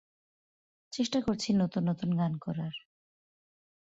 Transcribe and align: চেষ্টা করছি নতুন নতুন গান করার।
চেষ্টা 0.93 1.19
করছি 1.21 1.49
নতুন 1.53 1.83
নতুন 1.89 2.09
গান 2.17 2.33
করার। 2.37 2.73